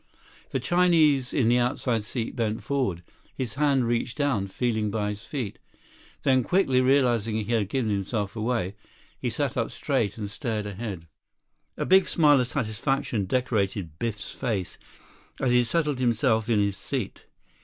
[0.49, 3.03] The Chinese in the outside seat bent forward.
[3.35, 5.59] His hand reached down, feeling by his feet.
[6.23, 8.73] Then, quickly realizing he had given himself away,
[9.19, 11.01] he sat up straight, and stared ahead.
[11.75, 14.79] 25 A big smile of satisfaction decorated Biff's face
[15.39, 17.27] as he settled himself in his seat.